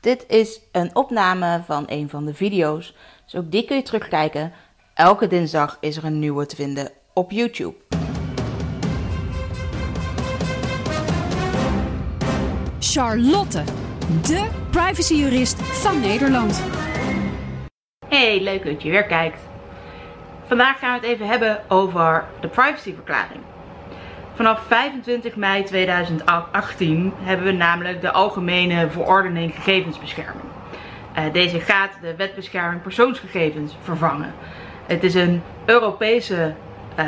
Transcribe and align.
Dit 0.00 0.24
is 0.28 0.60
een 0.72 0.96
opname 0.96 1.62
van 1.66 1.84
een 1.86 2.08
van 2.08 2.24
de 2.24 2.34
video's, 2.34 2.94
dus 3.24 3.34
ook 3.34 3.50
die 3.50 3.64
kun 3.64 3.76
je 3.76 3.82
terugkijken. 3.82 4.52
Elke 4.94 5.26
dinsdag 5.26 5.76
is 5.80 5.96
er 5.96 6.04
een 6.04 6.18
nieuwe 6.18 6.46
te 6.46 6.56
vinden 6.56 6.90
op 7.14 7.30
YouTube. 7.30 7.74
Charlotte, 12.78 13.64
de 14.22 14.48
privacyjurist 14.70 15.62
van 15.62 16.00
Nederland. 16.00 16.62
Hey, 18.08 18.40
leuk 18.40 18.64
dat 18.64 18.82
je 18.82 18.90
weer 18.90 19.06
kijkt. 19.06 19.38
Vandaag 20.46 20.78
gaan 20.78 21.00
we 21.00 21.06
het 21.06 21.14
even 21.14 21.26
hebben 21.26 21.62
over 21.68 22.24
de 22.40 22.48
privacyverklaring. 22.48 23.40
Vanaf 24.34 24.60
25 24.66 25.36
mei 25.36 25.62
2018 25.64 27.12
hebben 27.22 27.46
we 27.46 27.52
namelijk 27.52 28.00
de 28.00 28.12
Algemene 28.12 28.90
Verordening 28.90 29.54
Gegevensbescherming. 29.54 30.44
Uh, 31.18 31.22
deze 31.32 31.60
gaat 31.60 31.90
de 32.00 32.14
Wetbescherming 32.16 32.82
Persoonsgegevens 32.82 33.76
vervangen. 33.82 34.34
Het 34.86 35.04
is 35.04 35.14
een 35.14 35.42
Europese 35.64 36.54
uh, 36.98 37.04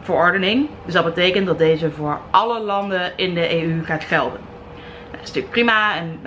verordening, 0.00 0.68
dus 0.84 0.94
dat 0.94 1.04
betekent 1.04 1.46
dat 1.46 1.58
deze 1.58 1.90
voor 1.90 2.20
alle 2.30 2.60
landen 2.60 3.12
in 3.16 3.34
de 3.34 3.62
EU 3.62 3.84
gaat 3.84 4.04
gelden. 4.04 4.40
Dat 5.10 5.20
is 5.20 5.26
natuurlijk 5.26 5.52
prima 5.52 5.96
en 5.96 6.20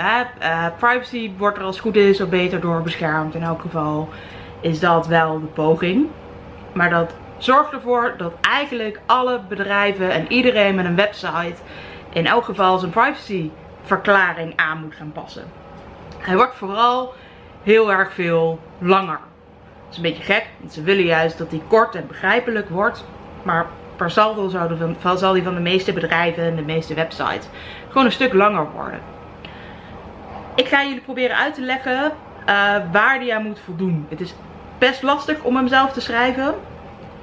privacy 0.77 1.31
wordt 1.37 1.57
er 1.57 1.63
als 1.63 1.75
het 1.75 1.85
goed 1.85 1.95
is 1.95 2.21
of 2.21 2.29
beter 2.29 2.59
door 2.59 2.81
beschermd. 2.81 3.35
In 3.35 3.43
elk 3.43 3.61
geval 3.61 4.09
is 4.61 4.79
dat 4.79 5.07
wel 5.07 5.39
de 5.39 5.45
poging. 5.45 6.07
Maar 6.73 6.89
dat 6.89 7.13
zorgt 7.43 7.71
ervoor 7.71 8.13
dat 8.17 8.33
eigenlijk 8.41 8.99
alle 9.05 9.39
bedrijven 9.49 10.11
en 10.11 10.31
iedereen 10.31 10.75
met 10.75 10.85
een 10.85 10.95
website 10.95 11.55
in 12.09 12.25
elk 12.25 12.43
geval 12.43 12.77
zijn 12.77 12.91
privacyverklaring 12.91 14.53
aan 14.55 14.81
moet 14.81 14.95
gaan 14.95 15.11
passen. 15.11 15.43
Hij 16.17 16.35
wordt 16.35 16.55
vooral 16.55 17.13
heel 17.63 17.91
erg 17.91 18.13
veel 18.13 18.59
langer. 18.79 19.19
Dat 19.83 19.91
is 19.91 19.95
een 19.95 20.03
beetje 20.03 20.33
gek, 20.33 20.45
want 20.59 20.73
ze 20.73 20.83
willen 20.83 21.03
juist 21.03 21.37
dat 21.37 21.49
hij 21.49 21.61
kort 21.67 21.95
en 21.95 22.07
begrijpelijk 22.07 22.69
wordt. 22.69 23.05
Maar 23.43 23.65
per 23.95 24.11
saldo 24.11 24.49
zal 25.15 25.33
die 25.33 25.43
van 25.43 25.55
de 25.55 25.61
meeste 25.61 25.93
bedrijven 25.93 26.43
en 26.43 26.55
de 26.55 26.61
meeste 26.61 26.93
websites 26.93 27.47
gewoon 27.87 28.05
een 28.05 28.11
stuk 28.11 28.33
langer 28.33 28.71
worden. 28.71 28.99
Ik 30.55 30.67
ga 30.67 30.83
jullie 30.83 31.01
proberen 31.01 31.37
uit 31.37 31.53
te 31.53 31.61
leggen 31.61 32.11
uh, 32.49 32.75
waar 32.91 33.19
die 33.19 33.35
aan 33.35 33.43
moet 33.43 33.59
voldoen. 33.59 34.05
Het 34.09 34.21
is 34.21 34.33
best 34.77 35.01
lastig 35.01 35.43
om 35.43 35.55
hem 35.55 35.67
zelf 35.67 35.91
te 35.91 36.01
schrijven. 36.01 36.55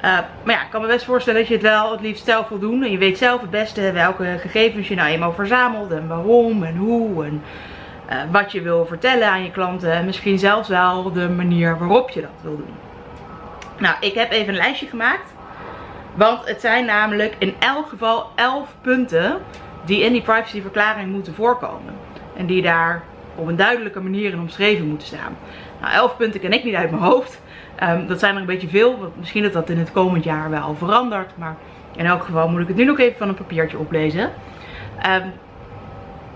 Uh, 0.05 0.19
maar 0.43 0.55
ja, 0.55 0.63
ik 0.63 0.71
kan 0.71 0.81
me 0.81 0.87
best 0.87 1.05
voorstellen 1.05 1.41
dat 1.41 1.49
je 1.49 1.55
het 1.55 1.63
wel 1.63 1.91
het 1.91 2.01
liefst 2.01 2.25
zelf 2.25 2.49
wil 2.49 2.59
doen. 2.59 2.83
En 2.83 2.91
je 2.91 2.99
weet 2.99 3.19
zelf 3.19 3.41
het 3.41 3.51
beste 3.51 3.93
welke 3.93 4.37
gegevens 4.39 4.89
je 4.89 4.95
nou 4.95 5.09
eenmaal 5.09 5.33
verzamelt. 5.33 5.93
En 5.93 6.09
waarom 6.09 6.63
en 6.65 6.77
hoe. 6.77 7.25
En 7.25 7.43
uh, 8.11 8.17
wat 8.31 8.53
je 8.53 8.63
wil 8.63 8.87
vertellen 8.87 9.29
aan 9.29 9.43
je 9.43 9.51
klanten. 9.51 9.93
En 9.93 10.05
misschien 10.05 10.39
zelfs 10.39 10.69
wel 10.69 11.13
de 11.13 11.29
manier 11.29 11.79
waarop 11.79 12.11
je 12.11 12.21
dat 12.21 12.31
wil 12.43 12.57
doen. 12.57 12.75
Nou, 13.79 13.95
ik 14.01 14.15
heb 14.15 14.31
even 14.31 14.49
een 14.49 14.61
lijstje 14.61 14.87
gemaakt. 14.87 15.35
Want 16.15 16.47
het 16.49 16.61
zijn 16.61 16.85
namelijk 16.85 17.35
in 17.39 17.55
elk 17.59 17.89
geval 17.89 18.31
11 18.35 18.75
punten 18.81 19.39
die 19.85 20.03
in 20.03 20.13
die 20.13 20.23
privacyverklaring 20.23 21.13
moeten 21.13 21.35
voorkomen. 21.35 21.95
En 22.37 22.47
die 22.47 22.63
daar 22.63 23.03
op 23.35 23.47
een 23.47 23.57
duidelijke 23.57 24.01
manier 24.01 24.33
in 24.33 24.41
omschreven 24.41 24.87
moeten 24.87 25.07
staan. 25.07 25.37
Nou, 25.81 25.93
11 25.95 26.17
punten 26.17 26.41
ken 26.41 26.53
ik 26.53 26.65
niet 26.65 26.75
uit 26.75 26.91
mijn 26.91 27.03
hoofd. 27.03 27.41
Um, 27.83 28.07
dat 28.07 28.19
zijn 28.19 28.35
er 28.35 28.41
een 28.41 28.47
beetje 28.47 28.69
veel. 28.69 29.13
Misschien 29.19 29.43
dat 29.43 29.53
dat 29.53 29.69
in 29.69 29.79
het 29.79 29.93
komend 29.93 30.25
jaar 30.25 30.51
wel 30.51 30.75
verandert. 30.75 31.31
Maar 31.37 31.57
in 31.97 32.07
elk 32.07 32.25
geval 32.25 32.49
moet 32.49 32.61
ik 32.61 32.69
het 32.69 32.77
nu 32.77 32.85
nog 32.85 32.99
even 32.99 33.19
van 33.19 33.29
een 33.29 33.35
papiertje 33.35 33.79
oplezen. 33.79 34.31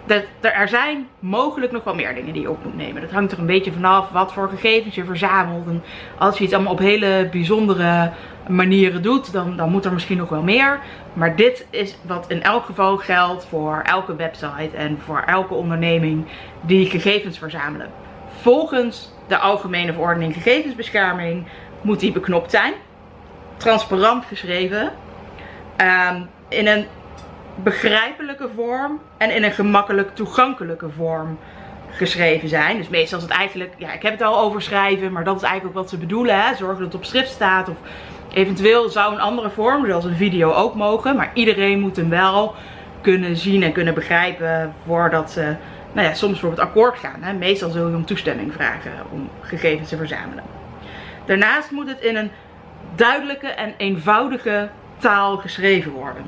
Dat, 0.06 0.24
er 0.40 0.68
zijn 0.68 1.08
mogelijk 1.18 1.72
nog 1.72 1.84
wel 1.84 1.94
meer 1.94 2.14
dingen 2.14 2.32
die 2.32 2.42
je 2.42 2.50
op 2.50 2.64
moet 2.64 2.76
nemen. 2.76 3.02
Dat 3.02 3.10
hangt 3.10 3.32
er 3.32 3.38
een 3.38 3.46
beetje 3.46 3.72
vanaf 3.72 4.10
wat 4.10 4.32
voor 4.32 4.48
gegevens 4.48 4.94
je 4.94 5.04
verzamelt. 5.04 5.66
En 5.66 5.82
als 6.18 6.38
je 6.38 6.44
iets 6.44 6.52
allemaal 6.52 6.72
op 6.72 6.78
hele 6.78 7.28
bijzondere 7.30 8.10
manieren 8.48 9.02
doet, 9.02 9.32
dan, 9.32 9.56
dan 9.56 9.70
moet 9.70 9.84
er 9.84 9.92
misschien 9.92 10.16
nog 10.16 10.28
wel 10.28 10.42
meer. 10.42 10.80
Maar 11.12 11.36
dit 11.36 11.66
is 11.70 11.96
wat 12.06 12.24
in 12.28 12.42
elk 12.42 12.64
geval 12.64 12.96
geldt 12.96 13.46
voor 13.46 13.82
elke 13.84 14.16
website 14.16 14.76
en 14.76 14.98
voor 15.04 15.22
elke 15.26 15.54
onderneming 15.54 16.26
die 16.60 16.86
gegevens 16.86 17.38
verzamelen. 17.38 17.88
Volgens 18.40 19.13
de 19.26 19.38
Algemene 19.38 19.92
Verordening 19.92 20.34
Gegevensbescherming 20.34 21.46
moet 21.80 22.00
die 22.00 22.12
beknopt 22.12 22.50
zijn. 22.50 22.72
Transparant 23.56 24.24
geschreven. 24.24 24.92
Um, 25.76 26.28
in 26.48 26.66
een 26.66 26.86
begrijpelijke 27.54 28.48
vorm 28.56 29.00
en 29.16 29.34
in 29.34 29.44
een 29.44 29.52
gemakkelijk 29.52 30.14
toegankelijke 30.14 30.90
vorm 30.96 31.38
geschreven 31.90 32.48
zijn. 32.48 32.76
Dus 32.76 32.88
meestal 32.88 33.18
is 33.18 33.24
het 33.24 33.32
eigenlijk, 33.32 33.74
ja 33.76 33.92
ik 33.92 34.02
heb 34.02 34.12
het 34.12 34.22
al 34.22 34.38
over 34.38 34.62
schrijven, 34.62 35.12
maar 35.12 35.24
dat 35.24 35.36
is 35.36 35.42
eigenlijk 35.42 35.76
ook 35.76 35.82
wat 35.82 35.90
ze 35.90 35.98
bedoelen. 35.98 36.42
Hè? 36.42 36.54
Zorgen 36.54 36.78
dat 36.78 36.92
het 36.92 36.94
op 36.94 37.04
schrift 37.04 37.30
staat 37.30 37.68
of 37.68 37.76
eventueel 38.32 38.88
zou 38.88 39.14
een 39.14 39.20
andere 39.20 39.50
vorm, 39.50 39.86
zoals 39.86 40.04
een 40.04 40.16
video 40.16 40.52
ook 40.52 40.74
mogen. 40.74 41.16
Maar 41.16 41.30
iedereen 41.34 41.80
moet 41.80 41.96
hem 41.96 42.08
wel 42.08 42.54
kunnen 43.00 43.36
zien 43.36 43.62
en 43.62 43.72
kunnen 43.72 43.94
begrijpen 43.94 44.74
voordat 44.86 45.30
ze 45.30 45.54
nou 45.94 46.06
ja, 46.06 46.14
soms 46.14 46.40
voor 46.40 46.50
het 46.50 46.58
akkoord 46.58 46.98
gaan. 46.98 47.22
Hè? 47.22 47.32
Meestal 47.32 47.70
zul 47.70 47.88
je 47.88 47.96
om 47.96 48.04
toestemming 48.04 48.52
vragen 48.52 48.92
om 49.10 49.30
gegevens 49.40 49.88
te 49.88 49.96
verzamelen. 49.96 50.44
Daarnaast 51.24 51.70
moet 51.70 51.88
het 51.88 52.00
in 52.00 52.16
een 52.16 52.30
duidelijke 52.94 53.46
en 53.46 53.74
eenvoudige 53.76 54.68
taal 54.98 55.36
geschreven 55.36 55.92
worden. 55.92 56.24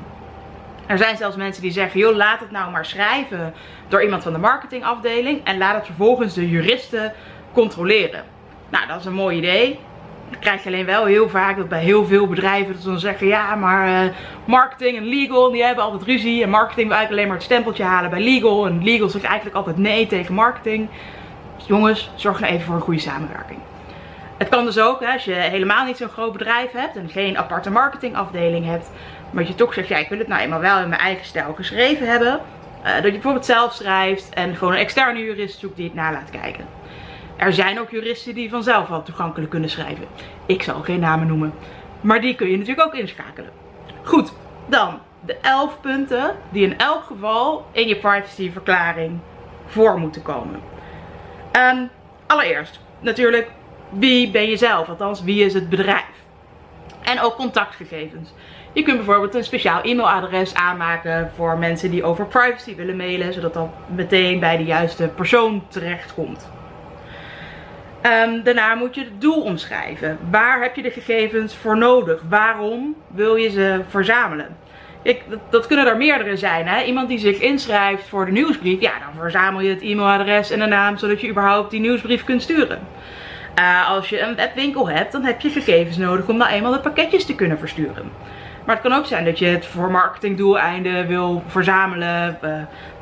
Er 0.85 0.97
zijn 0.97 1.17
zelfs 1.17 1.35
mensen 1.35 1.61
die 1.61 1.71
zeggen, 1.71 1.99
joh, 1.99 2.15
laat 2.15 2.39
het 2.39 2.51
nou 2.51 2.71
maar 2.71 2.85
schrijven 2.85 3.53
door 3.87 4.03
iemand 4.03 4.23
van 4.23 4.33
de 4.33 4.39
marketingafdeling 4.39 5.41
en 5.43 5.57
laat 5.57 5.75
het 5.75 5.85
vervolgens 5.85 6.33
de 6.33 6.49
juristen 6.49 7.13
controleren. 7.53 8.23
Nou, 8.69 8.87
dat 8.87 8.99
is 8.99 9.05
een 9.05 9.13
mooi 9.13 9.37
idee. 9.37 9.79
Krijg 10.39 10.63
je 10.63 10.69
alleen 10.69 10.85
wel 10.85 11.05
heel 11.05 11.29
vaak 11.29 11.57
dat 11.57 11.69
bij 11.69 11.81
heel 11.81 12.05
veel 12.05 12.27
bedrijven 12.27 12.73
dat 12.73 12.81
ze 12.81 12.87
dan 12.87 12.99
zeggen, 12.99 13.27
ja, 13.27 13.55
maar 13.55 14.05
uh, 14.05 14.11
marketing 14.45 14.97
en 14.97 15.03
legal, 15.03 15.51
die 15.51 15.63
hebben 15.63 15.83
altijd 15.83 16.03
ruzie. 16.03 16.43
En 16.43 16.49
marketing 16.49 16.87
wil 16.87 16.97
eigenlijk 16.97 17.11
alleen 17.11 17.27
maar 17.27 17.37
het 17.37 17.45
stempeltje 17.45 17.83
halen 17.83 18.09
bij 18.09 18.21
legal. 18.21 18.65
En 18.65 18.83
legal 18.83 19.09
zegt 19.09 19.25
eigenlijk 19.25 19.55
altijd 19.55 19.77
nee 19.77 20.07
tegen 20.07 20.33
marketing. 20.33 20.89
Jongens, 21.65 22.11
zorg 22.15 22.39
nou 22.39 22.53
even 22.53 22.65
voor 22.65 22.75
een 22.75 22.81
goede 22.81 22.99
samenwerking. 22.99 23.59
Het 24.37 24.49
kan 24.49 24.65
dus 24.65 24.79
ook, 24.79 24.99
hè, 24.99 25.13
als 25.13 25.25
je 25.25 25.33
helemaal 25.33 25.85
niet 25.85 25.97
zo'n 25.97 26.09
groot 26.09 26.31
bedrijf 26.31 26.71
hebt 26.71 26.95
en 26.95 27.09
geen 27.09 27.37
aparte 27.37 27.69
marketingafdeling 27.69 28.65
hebt, 28.65 28.89
maar 29.31 29.43
dat 29.43 29.51
je 29.51 29.57
toch 29.57 29.73
zegt, 29.73 29.87
ja, 29.87 29.97
ik 29.97 30.09
wil 30.09 30.17
het 30.17 30.27
nou 30.27 30.41
eenmaal 30.41 30.59
wel 30.59 30.79
in 30.79 30.89
mijn 30.89 31.01
eigen 31.01 31.25
stijl 31.25 31.53
geschreven 31.53 32.07
hebben. 32.07 32.39
Uh, 32.85 32.93
dat 32.95 33.03
je 33.03 33.11
bijvoorbeeld 33.11 33.45
zelf 33.45 33.73
schrijft 33.73 34.29
en 34.33 34.55
gewoon 34.55 34.73
een 34.73 34.79
externe 34.79 35.19
jurist 35.19 35.59
zoekt 35.59 35.75
die 35.75 35.85
het 35.85 35.93
na 35.93 36.11
laat 36.11 36.29
kijken. 36.29 36.65
Er 37.37 37.53
zijn 37.53 37.79
ook 37.79 37.89
juristen 37.89 38.33
die 38.33 38.49
vanzelf 38.49 38.87
wel 38.87 39.03
toegankelijk 39.03 39.51
kunnen 39.51 39.69
schrijven. 39.69 40.07
Ik 40.45 40.63
zal 40.63 40.81
geen 40.81 40.99
namen 40.99 41.27
noemen. 41.27 41.53
Maar 42.01 42.21
die 42.21 42.35
kun 42.35 42.49
je 42.49 42.57
natuurlijk 42.57 42.87
ook 42.87 42.95
inschakelen. 42.95 43.51
Goed, 44.03 44.33
dan 44.65 44.99
de 45.25 45.37
11 45.41 45.81
punten 45.81 46.35
die 46.49 46.65
in 46.65 46.77
elk 46.77 47.03
geval 47.03 47.65
in 47.71 47.87
je 47.87 47.95
privacyverklaring 47.95 49.19
voor 49.65 49.99
moeten 49.99 50.21
komen. 50.21 50.61
Allereerst, 52.27 52.79
natuurlijk, 52.99 53.51
wie 53.89 54.31
ben 54.31 54.49
je 54.49 54.57
zelf? 54.57 54.89
Althans, 54.89 55.23
wie 55.23 55.45
is 55.45 55.53
het 55.53 55.69
bedrijf? 55.69 56.05
En 57.03 57.21
ook 57.21 57.35
contactgegevens. 57.35 58.33
Je 58.73 58.83
kunt 58.83 58.97
bijvoorbeeld 58.97 59.35
een 59.35 59.43
speciaal 59.43 59.81
e-mailadres 59.83 60.53
aanmaken 60.53 61.31
voor 61.35 61.57
mensen 61.57 61.91
die 61.91 62.03
over 62.03 62.25
privacy 62.25 62.75
willen 62.75 62.95
mailen, 62.95 63.33
zodat 63.33 63.53
dat 63.53 63.69
meteen 63.95 64.39
bij 64.39 64.57
de 64.57 64.63
juiste 64.63 65.07
persoon 65.07 65.63
terechtkomt. 65.67 66.49
Um, 68.07 68.43
daarna 68.43 68.75
moet 68.75 68.95
je 68.95 69.01
het 69.01 69.21
doel 69.21 69.41
omschrijven. 69.41 70.17
Waar 70.29 70.61
heb 70.61 70.75
je 70.75 70.81
de 70.81 70.91
gegevens 70.91 71.55
voor 71.55 71.77
nodig? 71.77 72.21
Waarom 72.29 72.95
wil 73.07 73.35
je 73.35 73.49
ze 73.49 73.81
verzamelen? 73.89 74.57
Ik, 75.01 75.23
dat, 75.29 75.39
dat, 75.49 75.67
kunnen 75.67 75.87
er 75.87 75.97
meerdere 75.97 76.37
zijn. 76.37 76.67
Hè? 76.67 76.83
Iemand 76.83 77.07
die 77.07 77.19
zich 77.19 77.39
inschrijft 77.39 78.07
voor 78.07 78.25
de 78.25 78.31
nieuwsbrief, 78.31 78.81
ja, 78.81 78.91
dan 78.91 79.21
verzamel 79.21 79.61
je 79.61 79.69
het 79.69 79.81
e-mailadres 79.81 80.51
en 80.51 80.59
de 80.59 80.65
naam, 80.65 80.97
zodat 80.97 81.21
je 81.21 81.29
überhaupt 81.29 81.71
die 81.71 81.79
nieuwsbrief 81.79 82.23
kunt 82.23 82.41
sturen. 82.41 82.79
Uh, 83.59 83.89
als 83.89 84.09
je 84.09 84.21
een 84.21 84.35
webwinkel 84.35 84.89
hebt, 84.89 85.11
dan 85.11 85.23
heb 85.23 85.41
je 85.41 85.49
gegevens 85.49 85.97
nodig 85.97 86.27
om 86.27 86.37
nou 86.37 86.51
eenmaal 86.51 86.71
de 86.71 86.79
pakketjes 86.79 87.25
te 87.25 87.35
kunnen 87.35 87.59
versturen. 87.59 88.11
Maar 88.65 88.75
het 88.75 88.83
kan 88.83 88.97
ook 88.97 89.05
zijn 89.05 89.25
dat 89.25 89.39
je 89.39 89.45
het 89.45 89.65
voor 89.65 89.91
marketingdoeleinden 89.91 91.07
wil 91.07 91.43
verzamelen. 91.47 92.37
Uh, 92.43 92.49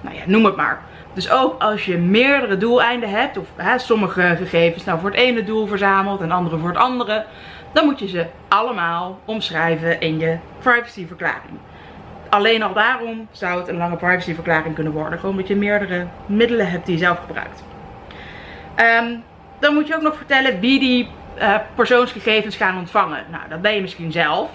nou 0.02 0.16
ja, 0.16 0.22
noem 0.26 0.46
het 0.46 0.56
maar. 0.56 0.82
Dus 1.16 1.30
ook 1.30 1.62
als 1.62 1.86
je 1.86 1.98
meerdere 1.98 2.58
doeleinden 2.58 3.10
hebt, 3.10 3.38
of 3.38 3.48
hè, 3.56 3.80
sommige 3.80 4.36
gegevens 4.38 4.84
nou 4.84 5.00
voor 5.00 5.10
het 5.10 5.20
ene 5.20 5.44
doel 5.44 5.68
verzameld 5.68 6.22
en 6.22 6.32
andere 6.32 6.58
voor 6.58 6.70
het 6.70 6.78
andere, 6.78 7.26
dan 7.74 7.86
moet 7.86 8.00
je 8.00 8.08
ze 8.08 8.26
allemaal 8.48 9.20
omschrijven 9.26 10.00
in 10.00 10.20
je 10.20 10.38
privacyverklaring. 10.60 11.58
Alleen 12.30 12.64
al 12.64 12.74
daarom 12.74 13.28
zou 13.32 13.60
het 13.60 13.68
een 13.68 13.78
lange 13.78 13.96
privacyverklaring 13.96 14.76
kunnen 14.76 14.94
worden. 14.94 15.20
Gewoon 15.20 15.36
omdat 15.36 15.48
je 15.48 15.56
meerdere 15.56 16.08
middelen 16.26 16.70
hebt 16.72 16.86
die 16.86 16.98
je 16.98 17.04
zelf 17.04 17.20
gebruikt. 17.20 17.64
Um, 19.04 19.24
dan 19.60 19.74
moet 19.74 19.88
je 19.88 19.96
ook 19.96 20.02
nog 20.02 20.16
vertellen 20.16 20.60
wie 20.60 20.80
die 20.80 21.10
uh, 21.38 21.56
persoonsgegevens 21.76 22.56
gaan 22.56 22.78
ontvangen. 22.78 23.24
Nou, 23.32 23.44
dat 23.50 23.62
ben 23.62 23.76
je 23.76 23.82
misschien 23.82 24.12
zelf. 24.12 24.50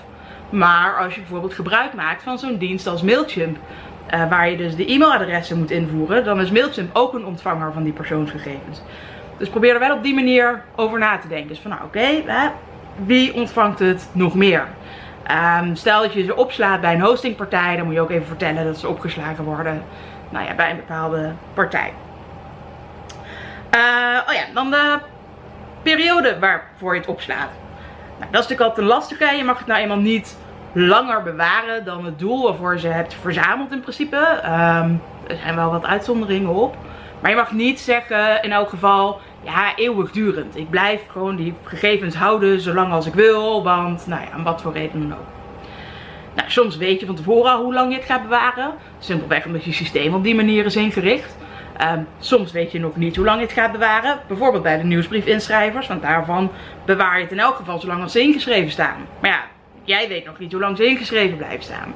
Maar 0.51 0.99
als 0.99 1.15
je 1.15 1.21
bijvoorbeeld 1.21 1.55
gebruik 1.55 1.95
maakt 1.95 2.23
van 2.23 2.39
zo'n 2.39 2.57
dienst 2.57 2.87
als 2.87 3.03
Mailchimp. 3.03 3.59
Eh, 4.11 4.29
waar 4.29 4.51
je 4.51 4.57
dus 4.57 4.77
de 4.77 4.93
e-mailadressen 4.93 5.59
moet 5.59 5.71
invoeren, 5.71 6.25
dan 6.25 6.41
is 6.41 6.51
Mailchimp 6.51 6.97
ook 6.97 7.15
een 7.15 7.25
ontvanger 7.25 7.73
van 7.73 7.83
die 7.83 7.93
persoonsgegevens. 7.93 8.83
Dus 9.37 9.49
probeer 9.49 9.75
er 9.75 9.81
wel 9.81 9.97
op 9.97 10.03
die 10.03 10.15
manier 10.15 10.63
over 10.77 10.99
na 10.99 11.19
te 11.19 11.29
denken. 11.29 11.49
Dus 11.49 11.59
van 11.59 11.71
nou 11.71 11.83
oké, 11.85 12.23
wie 13.05 13.35
ontvangt 13.35 13.79
het 13.79 14.09
nog 14.13 14.35
meer? 14.35 14.67
Ehm, 15.23 15.75
stel 15.75 16.03
dat 16.03 16.13
je 16.13 16.25
ze 16.25 16.37
opslaat 16.37 16.81
bij 16.81 16.95
een 16.95 17.01
hostingpartij, 17.01 17.77
dan 17.77 17.85
moet 17.85 17.95
je 17.95 18.01
ook 18.01 18.11
even 18.11 18.27
vertellen 18.27 18.65
dat 18.65 18.79
ze 18.79 18.89
opgeslagen 18.89 19.45
worden 19.45 19.83
nou 20.29 20.47
ja, 20.47 20.55
bij 20.55 20.71
een 20.71 20.77
bepaalde 20.77 21.33
partij. 21.55 21.93
Uh, 23.75 24.21
oh 24.29 24.35
ja, 24.35 24.45
dan 24.55 24.71
de 24.71 24.99
periode 25.83 26.39
waarvoor 26.39 26.95
je 26.95 27.01
het 27.01 27.09
opslaat. 27.09 27.51
Nou, 28.19 28.31
dat 28.31 28.43
is 28.43 28.49
natuurlijk 28.49 28.61
altijd 28.61 28.79
een 28.79 28.93
lastige. 28.93 29.37
Je 29.37 29.45
mag 29.45 29.59
het 29.59 29.67
nou 29.67 29.81
eenmaal 29.81 29.97
niet 29.97 30.37
langer 30.73 31.23
bewaren 31.23 31.85
dan 31.85 32.05
het 32.05 32.19
doel 32.19 32.43
waarvoor 32.43 32.79
ze 32.79 32.89
hebt 32.89 33.15
verzameld 33.15 33.73
in 33.73 33.81
principe. 33.81 34.17
Um, 34.17 35.03
er 35.27 35.37
zijn 35.43 35.57
wel 35.57 35.71
wat 35.71 35.85
uitzonderingen 35.85 36.55
op. 36.55 36.77
Maar 37.21 37.31
je 37.31 37.37
mag 37.37 37.53
niet 37.53 37.81
zeggen 37.81 38.43
in 38.43 38.53
elk 38.53 38.69
geval, 38.69 39.21
ja, 39.43 39.77
eeuwigdurend. 39.77 40.57
Ik 40.57 40.71
blijf 40.71 41.03
gewoon 41.09 41.37
die 41.37 41.55
gegevens 41.63 42.15
houden 42.15 42.61
zolang 42.61 42.93
als 42.93 43.07
ik 43.07 43.15
wil, 43.15 43.63
want 43.63 44.07
nou 44.07 44.23
ja, 44.23 44.43
wat 44.43 44.63
voor 44.63 44.73
reden 44.73 45.09
dan 45.09 45.19
ook. 45.19 45.27
Nou, 46.35 46.51
soms 46.51 46.77
weet 46.77 47.01
je 47.01 47.07
van 47.07 47.15
tevoren 47.15 47.53
al 47.53 47.63
hoe 47.63 47.75
lang 47.75 47.91
je 47.91 47.97
het 47.97 48.07
gaat 48.07 48.23
bewaren. 48.23 48.73
Simpelweg 48.99 49.47
omdat 49.47 49.65
je 49.65 49.73
systeem 49.73 50.15
op 50.15 50.23
die 50.23 50.35
manier 50.35 50.65
is 50.65 50.77
ingericht. 50.77 51.37
Um, 51.95 52.07
soms 52.19 52.53
weet 52.53 52.73
je 52.73 52.81
nog 52.81 52.97
niet 52.97 53.17
hoe 53.17 53.25
lang 53.25 53.39
je 53.39 53.47
het 53.47 53.55
gaat 53.55 53.73
bewaren. 53.73 54.19
Bijvoorbeeld 54.27 54.63
bij 54.63 54.79
de 54.79 54.85
nieuwsbriefinschrijvers. 54.85 55.87
Want 55.87 56.03
daarvan 56.03 56.51
bewaar 56.85 57.17
je 57.17 57.23
het 57.23 57.33
in 57.33 57.39
elk 57.39 57.57
geval 57.57 57.81
zolang 57.81 58.03
als 58.03 58.13
ze 58.13 58.21
ingeschreven 58.21 58.71
staan. 58.71 58.97
Maar 59.21 59.31
ja, 59.31 59.41
jij 59.85 60.09
weet 60.09 60.25
nog 60.25 60.39
niet 60.39 60.53
hoe 60.53 60.61
lang 60.61 60.77
ze 60.77 60.87
ingeschreven 60.87 61.37
blijven 61.37 61.63
staan. 61.63 61.95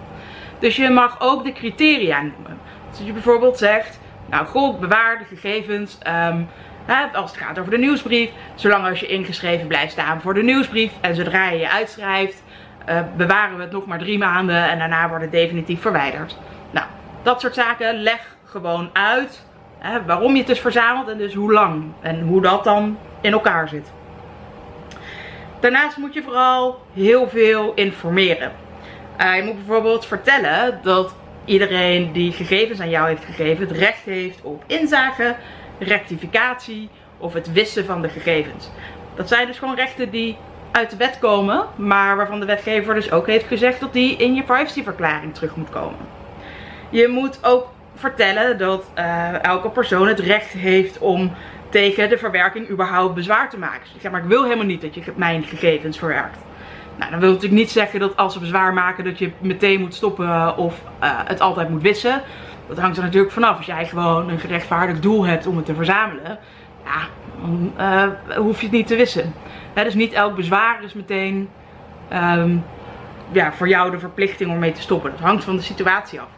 Dus 0.59 0.77
je 0.77 0.91
mag 0.91 1.21
ook 1.21 1.45
de 1.45 1.53
criteria 1.53 2.21
noemen. 2.21 2.59
Dus 2.89 2.99
dat 2.99 3.07
je 3.07 3.13
bijvoorbeeld 3.13 3.59
zegt, 3.59 4.01
nou 4.27 4.47
goed, 4.47 4.81
bewaar 4.81 5.19
de 5.19 5.37
gegevens 5.37 5.99
um, 6.29 6.49
als 7.13 7.31
het 7.31 7.41
gaat 7.41 7.59
over 7.59 7.71
de 7.71 7.79
nieuwsbrief. 7.79 8.31
Zolang 8.55 8.89
als 8.89 9.01
je 9.01 9.07
ingeschreven 9.07 9.67
blijft 9.67 9.93
staan 9.93 10.21
voor 10.21 10.35
de 10.35 10.43
nieuwsbrief. 10.43 10.93
En 11.01 11.15
zodra 11.15 11.51
je 11.51 11.59
je 11.59 11.71
uitschrijft, 11.71 12.43
uh, 12.89 13.01
bewaren 13.17 13.57
we 13.57 13.63
het 13.63 13.73
nog 13.73 13.87
maar 13.87 13.99
drie 13.99 14.19
maanden. 14.19 14.69
En 14.69 14.79
daarna 14.79 15.09
wordt 15.09 15.23
het 15.23 15.33
definitief 15.33 15.81
verwijderd. 15.81 16.39
Nou, 16.71 16.87
dat 17.23 17.41
soort 17.41 17.55
zaken 17.55 18.03
leg 18.03 18.37
gewoon 18.45 18.91
uit 18.93 19.47
hè, 19.79 20.05
waarom 20.05 20.33
je 20.33 20.39
het 20.39 20.47
dus 20.47 20.61
verzamelt 20.61 21.09
en 21.09 21.19
dus 21.19 21.35
hoe 21.35 21.53
lang. 21.53 21.85
En 22.01 22.21
hoe 22.21 22.43
dat 22.43 22.65
dan 22.65 22.99
in 23.21 23.33
elkaar 23.33 23.69
zit. 23.69 23.93
Daarnaast 25.61 25.97
moet 25.97 26.15
je 26.15 26.23
vooral 26.23 26.81
heel 26.95 27.29
veel 27.29 27.73
informeren. 27.75 28.53
Uh, 29.21 29.37
je 29.37 29.43
moet 29.43 29.67
bijvoorbeeld 29.67 30.07
vertellen 30.07 30.81
dat 30.83 31.15
iedereen 31.45 32.13
die 32.13 32.33
gegevens 32.33 32.81
aan 32.81 32.91
jou 32.91 33.09
heeft 33.09 33.25
gegeven 33.25 33.69
het 33.69 33.77
recht 33.77 34.03
heeft 34.05 34.43
op 34.43 34.65
inzage, 34.67 35.37
rectificatie 35.79 36.89
of 37.19 37.33
het 37.33 37.53
wissen 37.53 37.85
van 37.85 38.03
de 38.03 38.09
gegevens. 38.09 38.71
Dat 39.15 39.29
zijn 39.29 39.47
dus 39.47 39.59
gewoon 39.59 39.75
rechten 39.75 40.11
die 40.11 40.37
uit 40.73 40.91
de 40.91 40.97
wet 40.97 41.19
komen, 41.19 41.67
maar 41.77 42.17
waarvan 42.17 42.41
de 42.41 42.47
wetgever 42.47 42.95
dus 42.95 43.11
ook 43.11 43.27
heeft 43.27 43.47
gezegd 43.47 43.81
dat 43.81 43.93
die 43.93 44.17
in 44.17 44.35
je 44.35 44.43
privacyverklaring 44.43 45.35
terug 45.35 45.57
moet 45.57 45.71
komen. 45.71 45.99
Je 46.91 47.09
moet 47.09 47.39
ook 47.43 47.73
vertellen 47.95 48.59
dat 48.59 48.91
uh, 48.99 49.45
elke 49.45 49.69
persoon 49.69 50.09
het 50.09 50.19
recht 50.19 50.53
heeft 50.53 50.99
om 50.99 51.33
tegen 51.75 52.09
de 52.09 52.19
verwerking 52.19 52.71
überhaupt 52.71 53.15
bezwaar 53.15 53.51
te 53.51 53.59
maken. 53.59 53.81
Dus 53.93 54.03
zeg 54.03 54.11
maar, 54.11 54.21
ik 54.21 54.29
wil 54.29 54.43
helemaal 54.43 54.65
niet 54.65 54.81
dat 54.81 54.95
je 54.95 55.03
mijn 55.17 55.43
gegevens 55.43 55.99
verwerkt. 55.99 56.39
Nou, 56.97 57.11
dan 57.11 57.21
wil 57.21 57.29
natuurlijk 57.29 57.61
niet 57.61 57.71
zeggen 57.71 58.01
dat 58.01 58.17
als 58.17 58.33
ze 58.33 58.39
bezwaar 58.39 58.73
maken 58.73 59.05
dat 59.05 59.19
je 59.19 59.31
meteen 59.39 59.81
moet 59.81 59.95
stoppen 59.95 60.57
of 60.57 60.83
uh, 61.03 61.21
het 61.25 61.41
altijd 61.41 61.69
moet 61.69 61.83
wissen. 61.83 62.23
Dat 62.69 62.79
hangt 62.79 62.97
er 62.97 63.03
natuurlijk 63.03 63.33
vanaf. 63.33 63.57
Als 63.57 63.67
jij 63.67 63.87
gewoon 63.87 64.29
een 64.29 64.39
gerechtvaardigd 64.39 65.03
doel 65.03 65.27
hebt 65.27 65.47
om 65.47 65.57
het 65.57 65.67
te 65.67 65.75
verzamelen, 65.75 66.39
ja, 66.85 67.01
dan 67.41 67.73
uh, 67.79 68.37
hoef 68.37 68.61
je 68.61 68.67
het 68.67 68.75
niet 68.75 68.87
te 68.87 68.97
wissen. 68.97 69.35
dus 69.75 69.95
niet 69.95 70.13
elk 70.13 70.37
bezwaar 70.37 70.85
is 70.85 70.93
meteen 70.93 71.49
um, 72.13 72.65
ja, 73.33 73.53
voor 73.53 73.69
jou 73.69 73.91
de 73.91 73.99
verplichting 73.99 74.51
om 74.51 74.59
mee 74.59 74.73
te 74.73 74.81
stoppen. 74.81 75.11
Dat 75.11 75.21
hangt 75.21 75.45
van 75.45 75.57
de 75.57 75.63
situatie 75.63 76.21
af. 76.21 76.29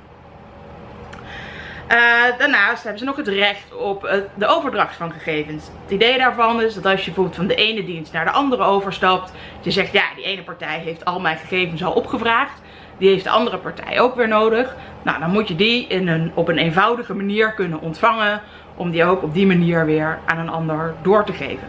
Uh, 1.90 2.38
daarnaast 2.38 2.82
hebben 2.82 2.98
ze 2.98 3.04
nog 3.04 3.16
het 3.16 3.28
recht 3.28 3.74
op 3.74 4.04
uh, 4.04 4.12
de 4.34 4.46
overdracht 4.46 4.96
van 4.96 5.12
gegevens. 5.12 5.64
Het 5.82 5.90
idee 5.90 6.18
daarvan 6.18 6.62
is 6.62 6.74
dat 6.74 6.86
als 6.86 7.00
je 7.00 7.04
bijvoorbeeld 7.04 7.36
van 7.36 7.46
de 7.46 7.54
ene 7.54 7.84
dienst 7.84 8.12
naar 8.12 8.24
de 8.24 8.30
andere 8.30 8.62
overstapt, 8.62 9.32
je 9.60 9.70
zegt 9.70 9.92
ja, 9.92 10.04
die 10.14 10.24
ene 10.24 10.42
partij 10.42 10.78
heeft 10.78 11.04
al 11.04 11.20
mijn 11.20 11.36
gegevens 11.36 11.84
al 11.84 11.92
opgevraagd, 11.92 12.60
die 12.98 13.08
heeft 13.08 13.24
de 13.24 13.30
andere 13.30 13.58
partij 13.58 14.00
ook 14.00 14.14
weer 14.14 14.28
nodig. 14.28 14.76
Nou, 15.02 15.20
dan 15.20 15.30
moet 15.30 15.48
je 15.48 15.56
die 15.56 15.86
in 15.86 16.08
een, 16.08 16.32
op 16.34 16.48
een 16.48 16.58
eenvoudige 16.58 17.14
manier 17.14 17.52
kunnen 17.52 17.80
ontvangen, 17.80 18.40
om 18.76 18.90
die 18.90 19.04
ook 19.04 19.22
op 19.22 19.34
die 19.34 19.46
manier 19.46 19.84
weer 19.84 20.18
aan 20.24 20.38
een 20.38 20.50
ander 20.50 20.94
door 21.02 21.24
te 21.24 21.32
geven. 21.32 21.68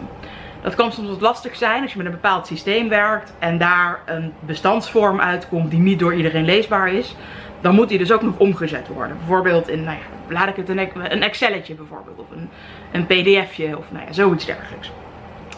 Dat 0.62 0.76
kan 0.76 0.92
soms 0.92 1.10
wat 1.10 1.22
lastig 1.22 1.56
zijn 1.56 1.82
als 1.82 1.92
je 1.92 1.98
met 1.98 2.06
een 2.06 2.12
bepaald 2.12 2.48
systeem 2.48 2.90
werkt 2.90 3.34
en 3.40 3.58
daar 3.58 4.00
een 4.06 4.34
bestandsvorm 4.40 5.20
uitkomt 5.20 5.72
die 5.72 5.80
niet 5.80 6.00
door 6.00 6.14
iedereen 6.14 6.46
leesbaar 6.46 6.94
is 6.94 7.16
dan 7.62 7.76
moet 7.76 7.90
die 7.90 7.98
dus 7.98 8.12
ook 8.12 8.22
nog 8.22 8.38
omgezet 8.38 8.88
worden. 8.88 9.18
Bijvoorbeeld 9.18 9.68
in, 9.68 9.84
nou 9.84 9.98
ja, 9.98 10.34
laat 10.34 10.48
ik 10.48 10.56
het 10.56 10.70
een, 10.70 10.90
een 11.14 11.24
Excelletje 11.24 11.74
bijvoorbeeld. 11.74 12.20
Of 12.20 12.26
een, 12.32 12.50
een 12.92 13.06
pdfje 13.06 13.78
of 13.78 13.86
nou 13.92 14.06
ja, 14.06 14.14
zoiets 14.14 14.46
dergelijks. 14.46 14.92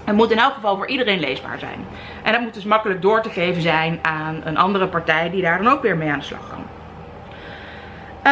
Het 0.04 0.16
moet 0.16 0.32
in 0.32 0.40
elk 0.40 0.54
geval 0.54 0.78
voor 0.78 0.88
iedereen 0.88 1.20
leesbaar 1.20 1.60
zijn. 1.60 1.86
En 2.24 2.32
dat 2.32 2.42
moet 2.42 2.54
dus 2.54 2.64
makkelijk 2.64 3.02
door 3.02 3.22
te 3.22 3.30
geven 3.30 3.62
zijn 3.62 4.00
aan 4.02 4.42
een 4.44 4.58
andere 4.58 4.88
partij 4.88 5.30
die 5.30 5.42
daar 5.42 5.64
dan 5.64 5.74
ook 5.74 5.82
weer 5.82 5.98
mee 5.98 6.12
aan 6.12 6.20
de 6.20 6.26
slag 6.26 6.50
kan. 6.50 6.64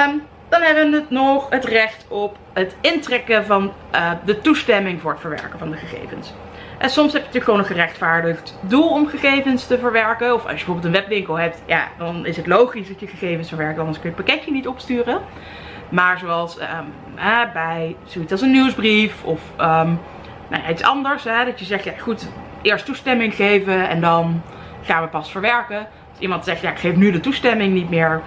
Um, 0.01 0.21
dan 0.49 0.61
hebben 0.61 0.91
we 0.91 0.97
het 0.97 1.09
nog 1.09 1.49
het 1.49 1.65
recht 1.65 2.05
op 2.07 2.37
het 2.53 2.75
intrekken 2.81 3.45
van 3.45 3.73
uh, 3.95 4.11
de 4.25 4.41
toestemming 4.41 5.01
voor 5.01 5.11
het 5.11 5.19
verwerken 5.19 5.59
van 5.59 5.71
de 5.71 5.77
gegevens. 5.77 6.33
En 6.77 6.89
soms 6.89 7.13
heb 7.13 7.21
je 7.21 7.27
natuurlijk 7.27 7.45
gewoon 7.45 7.59
een 7.59 7.65
gerechtvaardigd 7.65 8.57
doel 8.61 8.89
om 8.89 9.07
gegevens 9.07 9.67
te 9.67 9.79
verwerken. 9.79 10.33
Of 10.33 10.41
als 10.41 10.49
je 10.49 10.55
bijvoorbeeld 10.55 10.85
een 10.85 11.01
webwinkel 11.01 11.39
hebt, 11.39 11.61
ja, 11.65 11.87
dan 11.97 12.25
is 12.25 12.37
het 12.37 12.47
logisch 12.47 12.87
dat 12.87 12.99
je 12.99 13.07
gegevens 13.07 13.47
verwerkt. 13.47 13.79
Anders 13.79 13.99
kun 13.99 14.09
je 14.09 14.15
het 14.15 14.25
pakketje 14.25 14.51
niet 14.51 14.67
opsturen. 14.67 15.21
Maar 15.89 16.17
zoals 16.19 16.59
um, 16.59 16.93
bij 17.53 17.95
zoiets 18.05 18.31
als 18.31 18.41
een 18.41 18.51
nieuwsbrief 18.51 19.23
of 19.23 19.41
um, 19.59 19.99
nou, 20.49 20.69
iets 20.69 20.83
anders. 20.83 21.23
Hè, 21.23 21.45
dat 21.45 21.59
je 21.59 21.65
zegt, 21.65 21.83
ja 21.83 21.93
goed, 21.99 22.29
eerst 22.61 22.85
toestemming 22.85 23.35
geven 23.35 23.89
en 23.89 24.01
dan 24.01 24.41
gaan 24.81 25.03
we 25.03 25.09
pas 25.09 25.31
verwerken. 25.31 25.87
Als 26.09 26.19
iemand 26.19 26.43
zegt, 26.43 26.61
ja 26.61 26.71
ik 26.71 26.79
geef 26.79 26.95
nu 26.95 27.11
de 27.11 27.19
toestemming 27.19 27.73
niet 27.73 27.89
meer. 27.89 28.21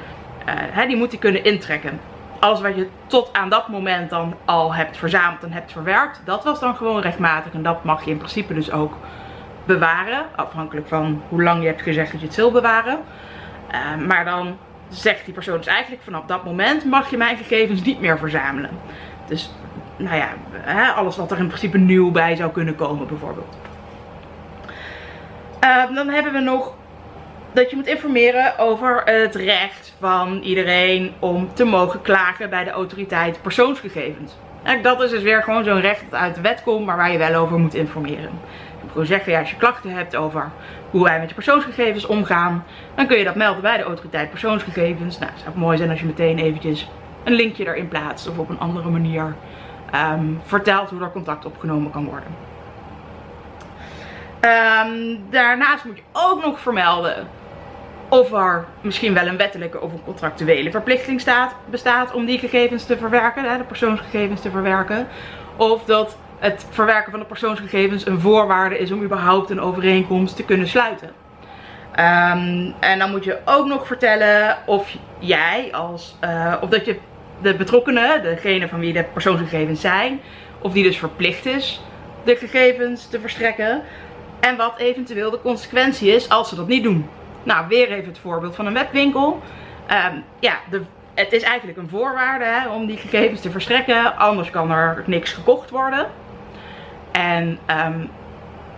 Uh, 0.49 0.55
hè, 0.55 0.87
die 0.87 0.97
moet 0.97 1.11
die 1.11 1.19
kunnen 1.19 1.45
intrekken 1.45 2.01
alles 2.41 2.61
wat 2.61 2.77
je 2.77 2.89
tot 3.07 3.33
aan 3.33 3.49
dat 3.49 3.69
moment 3.69 4.11
dan 4.11 4.35
al 4.45 4.75
hebt 4.75 4.97
verzameld 4.97 5.43
en 5.43 5.53
hebt 5.53 5.73
verwerkt, 5.73 6.21
dat 6.25 6.45
was 6.45 6.61
dan 6.61 6.77
gewoon 6.77 7.01
rechtmatig. 7.01 7.53
En 7.53 7.63
dat 7.63 7.85
mag 7.85 8.05
je 8.05 8.11
in 8.11 8.17
principe 8.17 8.55
dus 8.55 8.71
ook 8.71 8.97
bewaren. 9.65 10.25
Afhankelijk 10.37 10.89
van 10.89 11.23
hoe 11.29 11.43
lang 11.43 11.61
je 11.63 11.67
hebt 11.67 11.83
gezegd 11.83 12.13
dat 12.13 12.21
je 12.21 12.27
het 12.27 12.37
wil 12.37 12.51
bewaren. 12.51 12.99
Uh, 13.73 14.07
maar 14.07 14.25
dan 14.25 14.57
zegt 14.89 15.25
die 15.25 15.35
persoon 15.35 15.57
dus 15.57 15.67
eigenlijk 15.67 16.03
vanaf 16.03 16.25
dat 16.27 16.45
moment 16.45 16.85
mag 16.85 17.11
je 17.11 17.17
mijn 17.17 17.37
gegevens 17.37 17.83
niet 17.83 18.01
meer 18.01 18.19
verzamelen. 18.19 18.71
Dus 19.27 19.51
nou 19.97 20.17
ja, 20.17 20.29
alles 20.91 21.17
wat 21.17 21.31
er 21.31 21.39
in 21.39 21.47
principe 21.47 21.79
nieuw 21.79 22.11
bij 22.11 22.37
zou 22.37 22.51
kunnen 22.51 22.75
komen 22.75 23.07
bijvoorbeeld. 23.07 23.57
Uh, 25.65 25.95
dan 25.95 26.09
hebben 26.09 26.33
we 26.33 26.41
nog 26.41 26.75
dat 27.53 27.71
je 27.71 27.77
moet 27.77 27.87
informeren 27.87 28.59
over 28.59 29.03
het 29.05 29.35
recht 29.35 29.95
van 29.99 30.41
iedereen 30.43 31.13
om 31.19 31.55
te 31.55 31.65
mogen 31.65 32.03
klagen 32.03 32.51
bij 32.51 32.65
de 32.65 32.71
autoriteit 32.71 33.43
persoonsgegevens. 33.43 34.33
En 34.63 34.83
dat 34.83 35.03
is 35.03 35.11
dus 35.11 35.23
weer 35.23 35.43
gewoon 35.43 35.65
zo'n 35.65 35.81
recht 35.81 36.05
dat 36.11 36.21
uit 36.21 36.35
de 36.35 36.41
wet 36.41 36.63
komt, 36.63 36.87
maar 36.87 36.97
waar 36.97 37.13
je 37.13 37.19
wel 37.19 37.35
over 37.35 37.59
moet 37.59 37.75
informeren. 37.75 38.31
Ik 38.77 38.83
moet 38.83 38.91
gewoon 38.91 39.07
zeggen, 39.07 39.33
ja, 39.33 39.39
als 39.39 39.51
je 39.51 39.57
klachten 39.57 39.91
hebt 39.91 40.17
over 40.17 40.51
hoe 40.91 41.05
wij 41.05 41.19
met 41.19 41.29
je 41.29 41.35
persoonsgegevens 41.35 42.07
omgaan, 42.07 42.65
dan 42.95 43.07
kun 43.07 43.19
je 43.19 43.25
dat 43.25 43.35
melden 43.35 43.63
bij 43.63 43.77
de 43.77 43.83
autoriteit 43.83 44.31
persoonsgegevens. 44.31 45.19
Nou, 45.19 45.31
het 45.33 45.41
zou 45.41 45.59
mooi 45.59 45.77
zijn 45.77 45.91
als 45.91 46.01
je 46.01 46.07
meteen 46.07 46.39
eventjes 46.39 46.89
een 47.25 47.33
linkje 47.33 47.67
erin 47.67 47.89
plaatst 47.89 48.29
of 48.29 48.39
op 48.39 48.49
een 48.49 48.61
andere 48.61 48.89
manier 48.89 49.35
um, 50.13 50.41
vertelt 50.45 50.91
hoe 50.91 51.03
er 51.03 51.11
contact 51.11 51.45
opgenomen 51.45 51.91
kan 51.91 52.05
worden. 52.05 52.49
Um, 54.41 55.25
daarnaast 55.31 55.85
moet 55.85 55.97
je 55.97 56.03
ook 56.13 56.45
nog 56.45 56.61
vermelden 56.61 57.29
of 58.11 58.33
er 58.33 58.65
misschien 58.81 59.15
wel 59.15 59.27
een 59.27 59.37
wettelijke 59.37 59.81
of 59.81 59.93
een 59.93 60.05
contractuele 60.05 60.71
verplichting 60.71 61.21
staat, 61.21 61.55
bestaat 61.71 62.13
om 62.13 62.25
die 62.25 62.39
gegevens 62.39 62.85
te 62.85 62.97
verwerken, 62.97 63.59
de 63.59 63.65
persoonsgegevens 63.65 64.41
te 64.41 64.51
verwerken. 64.51 65.07
Of 65.57 65.85
dat 65.85 66.17
het 66.39 66.67
verwerken 66.71 67.11
van 67.11 67.21
de 67.21 67.27
persoonsgegevens 67.27 68.07
een 68.07 68.21
voorwaarde 68.21 68.79
is 68.79 68.93
om 68.93 69.03
überhaupt 69.03 69.51
een 69.51 69.61
overeenkomst 69.61 70.37
te 70.37 70.45
kunnen 70.45 70.69
sluiten. 70.69 71.09
Um, 71.91 72.75
en 72.81 72.99
dan 72.99 73.11
moet 73.11 73.25
je 73.25 73.39
ook 73.45 73.67
nog 73.67 73.87
vertellen 73.87 74.59
of 74.67 74.97
jij 75.19 75.69
als, 75.73 76.17
uh, 76.25 76.55
of 76.61 76.69
dat 76.69 76.85
je 76.85 76.99
de 77.43 77.55
betrokkenen, 77.55 78.23
degene 78.23 78.69
van 78.69 78.81
wie 78.81 78.93
de 78.93 79.05
persoonsgegevens 79.13 79.81
zijn, 79.81 80.21
of 80.59 80.73
die 80.73 80.83
dus 80.83 80.99
verplicht 80.99 81.47
is 81.47 81.81
de 82.25 82.37
gegevens 82.37 83.07
te 83.07 83.21
verstrekken. 83.21 83.83
En 84.41 84.57
wat 84.57 84.79
eventueel 84.79 85.31
de 85.31 85.41
consequentie 85.41 86.15
is 86.15 86.29
als 86.29 86.49
ze 86.49 86.55
dat 86.55 86.67
niet 86.67 86.83
doen. 86.83 87.09
Nou, 87.43 87.69
weer 87.69 87.91
even 87.91 88.09
het 88.09 88.19
voorbeeld 88.19 88.55
van 88.55 88.67
een 88.67 88.75
webwinkel. 88.75 89.43
Um, 89.91 90.25
ja, 90.39 90.59
de 90.71 90.83
het 91.15 91.33
is 91.33 91.43
eigenlijk 91.43 91.79
een 91.79 91.89
voorwaarde 91.89 92.45
hè, 92.45 92.69
om 92.69 92.87
die 92.87 92.97
gegevens 92.97 93.41
te 93.41 93.51
verstrekken. 93.51 94.17
Anders 94.17 94.51
kan 94.51 94.71
er 94.71 95.03
niks 95.07 95.33
gekocht 95.33 95.71
worden. 95.71 96.07
En 97.13 97.59
ehm, 97.67 98.01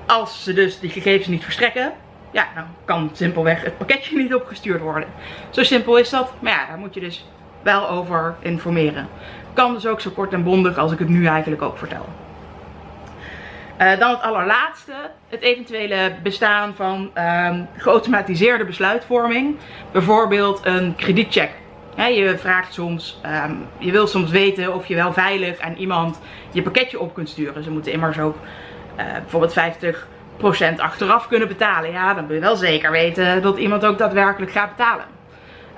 als 0.07 0.45
ze 0.45 0.52
dus 0.52 0.81
die 0.81 0.90
gegevens 0.90 1.26
niet 1.26 1.45
verstrekken, 1.45 1.92
ja, 2.31 2.49
dan 2.54 2.64
kan 2.85 3.11
simpelweg 3.12 3.64
het 3.64 3.78
pakketje 3.78 4.16
niet 4.23 4.35
opgestuurd 4.35 4.81
worden. 4.81 5.09
Zo 5.50 5.62
simpel 5.62 5.97
is 5.97 6.11
dat. 6.11 6.33
Maar 6.38 6.52
ja, 6.52 6.66
daar 6.66 6.78
moet 6.78 6.95
je 6.95 7.00
dus 7.00 7.26
wel 7.62 7.88
over 7.88 8.35
informeren. 8.40 9.09
Kan 9.52 9.75
dus 9.75 9.87
ook 9.87 10.00
zo 10.00 10.11
kort 10.11 10.33
en 10.33 10.45
bondig 10.45 10.78
als 10.78 10.92
ik 10.92 10.99
het 10.99 11.09
nu 11.09 11.26
eigenlijk 11.26 11.62
ook 11.62 11.78
vertel. 11.78 12.09
Uh, 13.82 13.98
dan 13.98 14.10
het 14.10 14.22
allerlaatste, 14.22 14.92
het 15.28 15.40
eventuele 15.40 16.14
bestaan 16.22 16.74
van 16.74 17.10
um, 17.18 17.68
geautomatiseerde 17.76 18.64
besluitvorming. 18.64 19.56
Bijvoorbeeld 19.92 20.60
een 20.64 20.94
kredietcheck. 20.96 21.50
je 21.96 22.34
vraagt 22.38 22.72
soms, 22.72 23.20
um, 23.46 23.66
je 23.78 23.92
wil 23.92 24.06
soms 24.06 24.30
weten 24.30 24.74
of 24.74 24.86
je 24.86 24.94
wel 24.94 25.12
veilig 25.12 25.60
aan 25.60 25.74
iemand 25.74 26.20
je 26.50 26.62
pakketje 26.62 27.00
op 27.00 27.14
kunt 27.14 27.28
sturen. 27.28 27.62
Ze 27.62 27.70
moeten 27.70 27.92
immers 27.92 28.18
ook 28.18 28.36
uh, 28.98 29.04
bijvoorbeeld 29.12 29.60
50% 30.76 30.76
achteraf 30.76 31.28
kunnen 31.28 31.48
betalen. 31.48 31.90
Ja, 31.90 32.14
dan 32.14 32.26
wil 32.26 32.34
je 32.34 32.42
wel 32.42 32.56
zeker 32.56 32.90
weten 32.90 33.42
dat 33.42 33.58
iemand 33.58 33.84
ook 33.84 33.98
daadwerkelijk 33.98 34.52
gaat 34.52 34.76
betalen. 34.76 35.06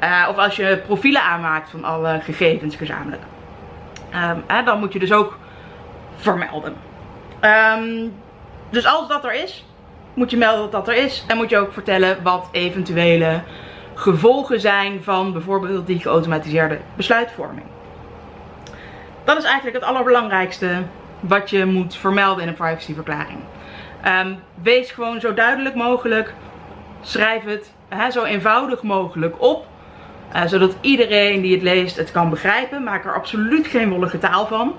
Uh, 0.02 0.26
of 0.30 0.36
als 0.36 0.56
je 0.56 0.82
profielen 0.86 1.22
aanmaakt 1.22 1.70
van 1.70 1.84
alle 1.84 2.20
gegevens 2.20 2.76
gezamenlijk. 2.76 3.22
Um, 4.14 4.64
dan 4.64 4.78
moet 4.78 4.92
je 4.92 4.98
dus 4.98 5.12
ook 5.12 5.38
vermelden. 6.16 6.92
Um, 7.44 8.12
dus 8.70 8.86
als 8.86 9.08
dat 9.08 9.24
er 9.24 9.34
is, 9.34 9.64
moet 10.14 10.30
je 10.30 10.36
melden 10.36 10.62
dat 10.62 10.72
dat 10.72 10.88
er 10.88 11.02
is. 11.04 11.24
En 11.28 11.36
moet 11.36 11.50
je 11.50 11.58
ook 11.58 11.72
vertellen 11.72 12.22
wat 12.22 12.48
eventuele 12.52 13.42
gevolgen 13.94 14.60
zijn 14.60 15.02
van 15.02 15.32
bijvoorbeeld 15.32 15.86
die 15.86 16.00
geautomatiseerde 16.00 16.78
besluitvorming. 16.96 17.66
Dat 19.24 19.38
is 19.38 19.44
eigenlijk 19.44 19.76
het 19.76 19.84
allerbelangrijkste 19.84 20.82
wat 21.20 21.50
je 21.50 21.64
moet 21.64 21.96
vermelden 21.96 22.42
in 22.42 22.48
een 22.48 22.54
privacyverklaring. 22.54 23.38
Um, 24.06 24.38
wees 24.62 24.90
gewoon 24.90 25.20
zo 25.20 25.34
duidelijk 25.34 25.74
mogelijk. 25.74 26.34
Schrijf 27.00 27.44
het 27.44 27.72
zo 28.10 28.24
eenvoudig 28.24 28.82
mogelijk 28.82 29.42
op. 29.42 29.66
Uh, 30.34 30.46
zodat 30.46 30.76
iedereen 30.80 31.40
die 31.40 31.52
het 31.52 31.62
leest 31.62 31.96
het 31.96 32.12
kan 32.12 32.30
begrijpen. 32.30 32.82
Maak 32.82 33.04
er 33.04 33.14
absoluut 33.14 33.66
geen 33.66 33.90
wollige 33.90 34.18
taal 34.18 34.46
van. 34.46 34.74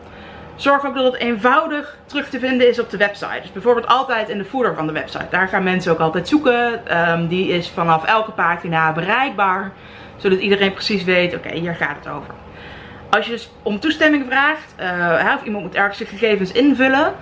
Zorg 0.56 0.86
ook 0.86 0.96
dat 0.96 1.14
het 1.14 1.22
eenvoudig 1.22 1.98
terug 2.06 2.30
te 2.30 2.40
vinden 2.40 2.70
is 2.70 2.80
op 2.80 2.90
de 2.90 2.98
website. 2.98 3.42
Dus 3.42 3.52
bijvoorbeeld 3.52 3.88
altijd 3.88 4.30
in 4.30 4.38
de 4.38 4.46
footer 4.46 4.76
van 4.76 4.88
de 4.88 4.94
website. 4.94 5.28
Daar 5.30 5.48
gaan 5.48 5.64
mensen 5.64 5.92
ook 5.92 6.00
altijd 6.00 6.28
zoeken. 6.28 6.82
Um, 7.10 7.28
die 7.28 7.48
is 7.48 7.70
vanaf 7.70 8.06
elke 8.06 8.32
pagina 8.32 8.94
bereikbaar. 8.94 9.72
Zodat 10.18 10.40
iedereen 10.40 10.74
precies 10.74 11.04
weet, 11.04 11.36
oké, 11.36 11.54
hier 11.54 11.76
gaat 11.76 11.96
het 12.04 12.14
over. 12.14 12.34
Als 13.10 13.26
je 13.26 13.32
dus 13.32 13.52
om 13.64 13.80
toestemming 13.80 14.26
vraagt, 14.28 14.76
uh, 14.80 15.36
of 15.36 15.44
iemand 15.44 15.64
moet 15.64 15.76
ergens 15.76 16.10
gegevens 16.10 16.52
invullen. 16.52 17.14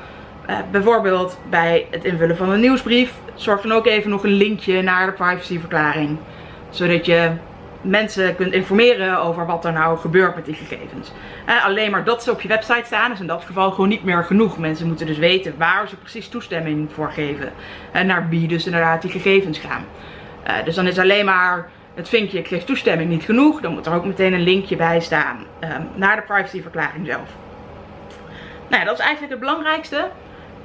Uh, 0.49 0.55
bijvoorbeeld 0.71 1.39
bij 1.49 1.87
het 1.91 2.03
invullen 2.03 2.37
van 2.37 2.49
een 2.49 2.59
nieuwsbrief. 2.59 3.13
Zorg 3.35 3.61
dan 3.61 3.71
ook 3.71 3.85
even 3.85 4.09
nog 4.09 4.23
een 4.23 4.33
linkje 4.33 4.81
naar 4.81 5.05
de 5.05 5.11
privacyverklaring. 5.11 6.17
Zodat 6.69 7.05
je 7.05 7.31
mensen 7.83 8.35
kunt 8.35 8.53
informeren 8.53 9.19
over 9.19 9.45
wat 9.45 9.65
er 9.65 9.71
nou 9.71 9.97
gebeurt 9.97 10.35
met 10.35 10.45
die 10.45 10.55
gegevens. 10.55 11.11
Eh, 11.45 11.65
alleen 11.65 11.91
maar 11.91 12.03
dat 12.03 12.23
ze 12.23 12.31
op 12.31 12.41
je 12.41 12.47
website 12.47 12.85
staan 12.85 13.11
is 13.11 13.19
in 13.19 13.27
dat 13.27 13.43
geval 13.45 13.71
gewoon 13.71 13.89
niet 13.89 14.03
meer 14.03 14.23
genoeg. 14.23 14.57
Mensen 14.57 14.87
moeten 14.87 15.05
dus 15.05 15.17
weten 15.17 15.53
waar 15.57 15.87
ze 15.87 15.95
precies 15.95 16.27
toestemming 16.27 16.89
voor 16.93 17.11
geven. 17.11 17.51
En 17.91 18.05
naar 18.05 18.29
wie 18.29 18.47
dus 18.47 18.65
inderdaad 18.65 19.01
die 19.01 19.11
gegevens 19.11 19.59
gaan. 19.59 19.85
Uh, 20.47 20.65
dus 20.65 20.75
dan 20.75 20.87
is 20.87 20.99
alleen 20.99 21.25
maar 21.25 21.69
het 21.93 22.09
vinkje 22.09 22.37
ik 22.37 22.47
geef 22.47 22.63
toestemming 22.63 23.09
niet 23.09 23.23
genoeg. 23.23 23.61
Dan 23.61 23.73
moet 23.73 23.85
er 23.85 23.93
ook 23.93 24.05
meteen 24.05 24.33
een 24.33 24.43
linkje 24.43 24.75
bij 24.75 24.99
staan 24.99 25.45
uh, 25.63 25.69
naar 25.95 26.15
de 26.15 26.21
privacyverklaring 26.21 27.05
zelf. 27.05 27.29
Nou 28.67 28.81
ja, 28.81 28.89
dat 28.89 28.99
is 28.99 29.05
eigenlijk 29.05 29.31
het 29.31 29.41
belangrijkste. 29.41 30.09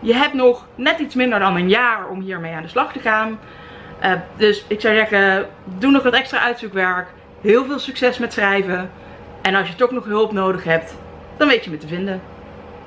Je 0.00 0.14
hebt 0.14 0.34
nog 0.34 0.66
net 0.74 0.98
iets 0.98 1.14
minder 1.14 1.38
dan 1.38 1.56
een 1.56 1.68
jaar 1.68 2.08
om 2.08 2.20
hiermee 2.20 2.54
aan 2.54 2.62
de 2.62 2.68
slag 2.68 2.92
te 2.92 3.00
gaan. 3.00 3.38
Uh, 4.04 4.12
dus 4.36 4.64
ik 4.68 4.80
zou 4.80 4.94
zeggen, 4.94 5.48
doe 5.64 5.90
nog 5.90 6.02
wat 6.02 6.12
extra 6.12 6.38
uitzoekwerk. 6.38 7.08
Heel 7.40 7.64
veel 7.64 7.78
succes 7.78 8.18
met 8.18 8.32
schrijven. 8.32 8.90
En 9.42 9.54
als 9.54 9.68
je 9.68 9.74
toch 9.74 9.90
nog 9.90 10.04
hulp 10.04 10.32
nodig 10.32 10.64
hebt, 10.64 10.94
dan 11.36 11.48
weet 11.48 11.64
je 11.64 11.70
me 11.70 11.76
te 11.76 11.86
vinden. 11.86 12.20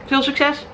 Veel 0.06 0.22
succes! 0.22 0.66